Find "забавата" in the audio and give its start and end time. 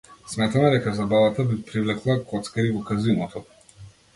0.99-1.45